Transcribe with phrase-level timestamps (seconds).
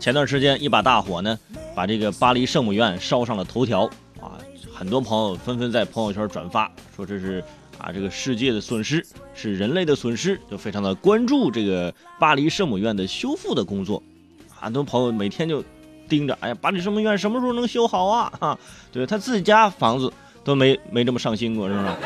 [0.00, 1.38] 前段时间一把大火呢，
[1.74, 3.84] 把这个巴黎圣母院烧上了头条
[4.18, 4.40] 啊，
[4.72, 7.44] 很多朋友纷纷在朋友圈转发，说这是
[7.76, 14.02] 啊这个世界的损失，是人类的损失，就非常的关注这个巴黎圣母院的修复的工作。
[14.48, 15.62] 很多朋友每天就
[16.08, 18.32] 盯着，哎呀，巴黎圣母院什么时候能修好啊？
[18.40, 18.58] 哈，
[18.90, 20.10] 对他自己家房子
[20.42, 21.98] 都没没这么上心过，是吧？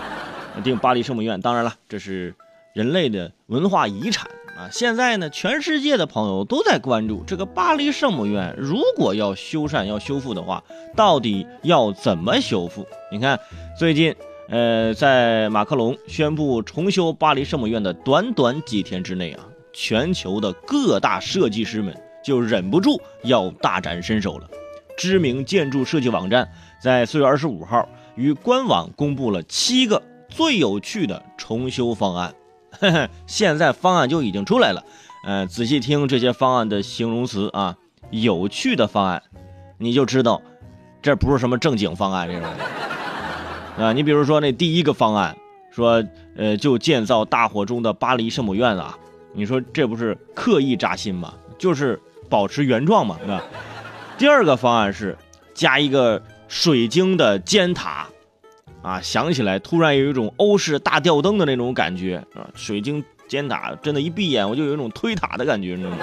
[0.64, 2.34] 定巴黎圣母院，当然了，这是
[2.72, 4.26] 人类的文化遗产。
[4.56, 10.62] 啊，现在呢，全世界的朋友都在关注这个巴黎圣母院，如果要修缮、要修复的话，
[10.94, 12.86] 到底要怎么修复？
[13.10, 13.38] 你看，
[13.76, 14.14] 最近，
[14.48, 21.92] 呃，在马克龙宣布重修巴黎圣母院的短短几天之内啊，全球的各大设计师们
[22.24, 24.48] 就忍不住要大展身手了。
[24.96, 26.48] 知名建筑设计网站
[26.80, 32.32] 在四月二十五号于官网公布了七个最有趣的重修方案。
[33.26, 34.84] 现在方案就已经出来了，
[35.24, 37.76] 呃，仔细听这些方案的形容词啊，
[38.10, 39.22] 有趣的方案，
[39.78, 40.40] 你就知道
[41.02, 42.48] 这不是什么正经方案，这种
[43.78, 43.92] 啊。
[43.92, 45.36] 你比如说那第一个方案，
[45.70, 46.04] 说
[46.36, 48.98] 呃就建造大火中的巴黎圣母院啊，
[49.32, 51.34] 你说这不是刻意扎心吗？
[51.58, 53.42] 就是保持原状嘛，对吧？
[54.18, 55.16] 第二个方案是
[55.54, 58.08] 加一个水晶的尖塔。
[58.84, 62.44] 啊，想起来突然有一种欧式大吊灯的那种感觉啊！
[62.54, 65.96] 水晶尖塔，真的，一闭眼我就有一种推塔的感觉，你知道吗？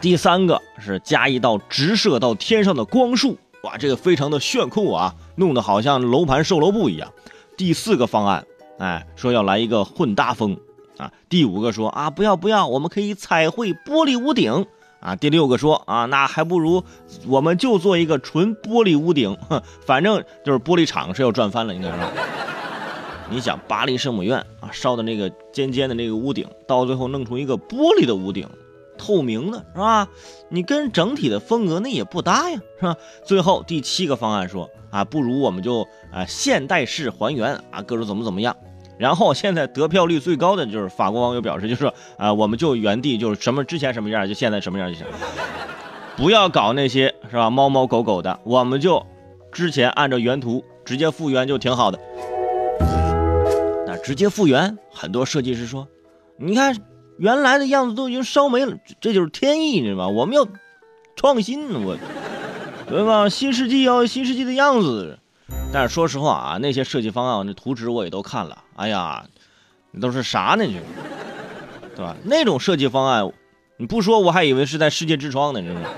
[0.00, 7.12] 第三个是加一道直射到天上的光束，哇，这个非常的炫酷啊，弄得好像楼盘售楼部一样。
[7.54, 8.46] 第四个方案，
[8.78, 10.56] 哎，说要来一个混搭风
[10.96, 11.12] 啊。
[11.28, 14.64] 第五个说啊，不要不要，我们可以彩绘玻璃屋顶。
[15.04, 16.82] 啊，第六个说啊，那还不如
[17.26, 19.36] 我们就做一个纯玻璃屋顶，
[19.84, 21.94] 反正就是玻璃厂是要赚翻了，应该是。
[23.30, 28.48] 你想巴黎圣母院啊，烧的那个尖尖的那个屋顶，到最后弄出一个玻璃的屋顶，
[28.96, 30.08] 透明的是吧？
[30.48, 32.96] 你跟整体的风格那也不搭呀，是吧？
[33.24, 38.56] 最后第七个方案说啊，不如我们就啊现代式还原啊，各种怎么怎么样。
[38.98, 45.06] 然后现在得票率最高的就是法国网友表示，就是啊，我们就原地就是什么之前什么样，就现在什么样就行，
[46.16, 47.50] 不要搞那些是吧？
[47.50, 49.04] 猫猫狗狗的，我们就
[49.50, 51.98] 之前按照原图直接复原就挺好的。
[53.86, 55.88] 那直接复原，很多设计师说，
[56.38, 56.76] 你看
[57.18, 60.08] 原来的样子都已经烧没了，这就是天意，你知道吗？
[60.08, 60.46] 我们要
[61.16, 61.96] 创新，我
[62.88, 63.28] 对吧？
[63.28, 65.18] 新世纪要新世纪的样子。
[65.74, 69.24] 但是说实话啊，那些设计方案那图纸我也都看了，哎呀，
[70.00, 70.64] 都是啥呢？
[70.64, 70.74] 就，
[71.96, 72.14] 对吧？
[72.22, 73.28] 那种设计方案，
[73.76, 75.88] 你不说我还以为是在世界之窗呢，你知道吗？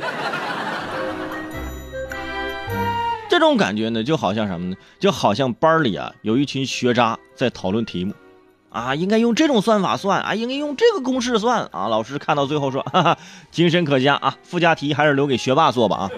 [3.28, 4.76] 这种感觉呢，就好像什么呢？
[4.98, 8.14] 就好像班里啊有一群学渣在讨论题目，
[8.70, 11.88] 啊，应该用这种算法算啊，应该用这个公式算啊。
[11.88, 13.18] 老师看到最后说，哈哈，
[13.50, 16.10] 精神可嘉啊，附加题还是留给学霸做吧啊。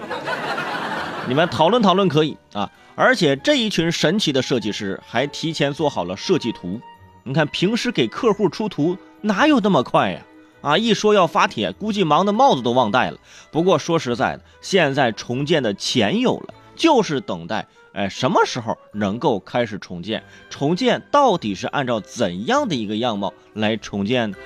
[1.27, 2.71] 你们讨论讨论可以啊。
[2.99, 6.81] 而且这一群神奇的设计师还提前做好了设计图。
[7.23, 10.21] 你看，平时给客户出图哪有那么快呀？
[10.59, 13.17] 啊，一说要发帖，估计忙的帽子都忘戴了。
[13.51, 20.21] 不过说实在的，现在重建的钱有了，就是等待，哎，什么时候能够开始重建？
[20.49, 24.37] 重建到底是按照怎样的一个样貌来重建呢？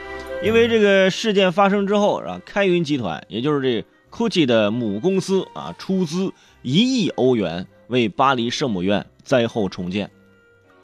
[0.43, 6.31] 因为这个事件发生之后，啊，开云集团，也就是这 GUCCI 的母公司啊，出资
[6.63, 7.67] 一亿欧元。
[7.87, 10.09] 为巴黎圣母院灾后重建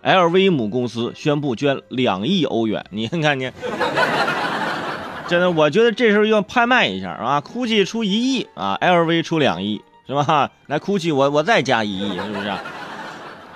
[0.03, 2.85] ，LV 母公司宣布捐两亿欧元。
[2.91, 3.49] 你看看你，
[5.27, 10.51] 真的，我觉得这时候要拍卖一下啊，GUCCI 出一亿啊，LV 出两亿，是吧？
[10.67, 12.53] 来，GUCCI 我我再加一亿，是不是？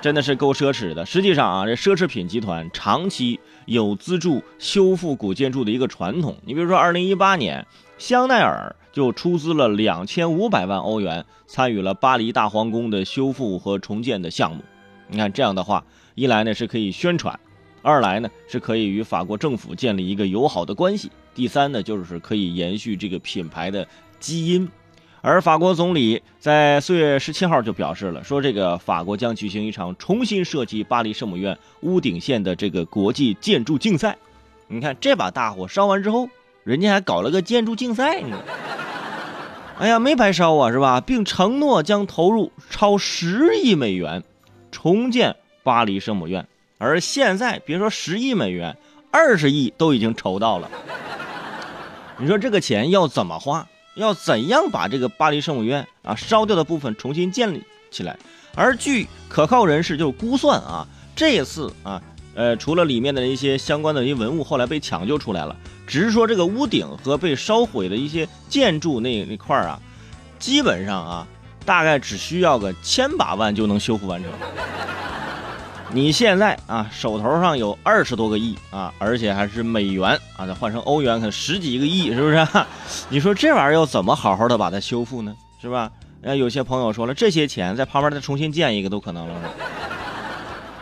[0.02, 1.06] 真的是够奢侈的。
[1.06, 6.36] 实际上啊，这奢侈品集团长期有资助修复古建筑的一个传统。
[6.44, 7.68] 你比如说，二零一八年，
[8.00, 8.76] 香奈儿。
[8.94, 14.64] 就出资了两千五百万欧元，参与了巴黎大皇宫的修复和重建的项目。
[15.10, 15.84] 你看这样的话，
[16.16, 17.38] 一来呢是可以宣传，
[17.82, 23.86] 二来呢是可以与法国政府建立一个友好的关系，第三呢就是可以延续这个品牌的
[24.20, 24.70] 基因。
[25.22, 34.18] 而法国总理在四月十七号就表示了，说这个法国将举行一场重新设计巴黎圣母院屋顶线的这个国际建筑竞赛。
[34.68, 36.28] 你看这把大火烧完之后，
[36.64, 38.38] 人家还搞了个建筑竞赛呢。
[39.80, 41.02] 哎呀，没白烧啊，是吧？
[41.02, 44.24] 并承诺将投入超十亿美元
[44.72, 46.48] 重建巴黎圣母院。
[46.78, 48.78] 而现在，别说十亿美元，
[49.12, 50.70] 二十亿都已经筹到了。
[52.18, 53.68] 你说这个钱要怎么花？
[53.96, 58.18] 要怎样把这个巴黎圣母院啊烧掉的部分重新建立起来？
[58.56, 62.02] 而据可靠人士就估算啊，这次啊，
[62.36, 69.80] 呃，除了里面的一些相关的一些文物后来被抢救出来了，只是说这个屋顶和被烧毁的一些建筑那那块儿啊，
[70.40, 71.28] 基本上啊，
[71.66, 74.32] 大概只需要个千把万就能修复完成。
[75.92, 82.48] 你现在啊，手头上有二十多个亿啊，而且还是美元啊，再换成欧元可十几个亿，是不是？
[83.10, 85.36] 你说这玩意儿要怎么好好的把它修复呢？
[85.62, 85.92] 是吧？
[86.22, 89.54] 那，有些朋友说了，这些钱在旁边再重新建一个都可能了，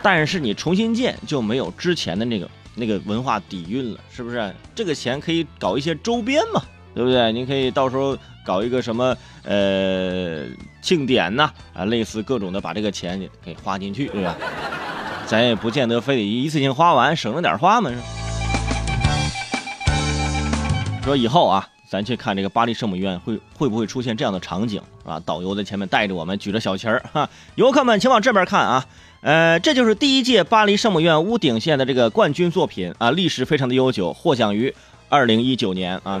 [0.00, 4.54] 但是你重新建就没有之前的那个那个文化底蕴了，是不是？
[4.74, 6.62] 这个钱可以搞一些周边嘛，
[6.94, 7.32] 对不对？
[7.32, 10.46] 你可以到时候搞一个什么呃
[10.80, 14.36] 庆典呐啊，类似各种的，把这个钱给花进去，对吧？
[15.26, 17.90] 咱也不见得非得一次性花完，省着点花嘛。
[21.04, 25.20] 说以后啊，咱去看这个巴黎圣母院，会会不会出现这样的场景啊？
[25.26, 28.86] 导游在前面带着我们，举着小旗儿哈，游客们请往这边看啊。
[29.20, 34.74] 呃，这就是第一届巴黎圣母院屋顶线的这个冠军作品啊，历史非常的悠久，获奖于
[35.10, 36.18] 二零一九年啊。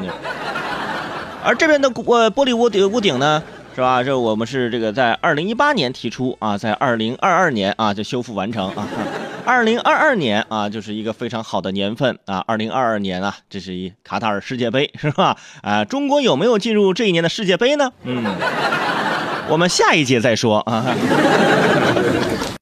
[1.42, 3.42] 而这边的呃玻璃屋顶屋顶呢？
[3.74, 4.02] 是吧？
[4.04, 8.86] 这我们是这个在二零一八年提出啊，在二零二二年啊就修复完成啊。
[9.44, 12.44] 二零二二年啊，就是一个非常好的年份啊。
[12.46, 15.36] 二零二二年啊，这是一卡塔尔世界杯是吧？
[15.62, 17.92] 啊，中国有没有进入这一年的世界杯呢？
[18.04, 18.24] 嗯，
[19.48, 20.84] 我们下一届再说啊。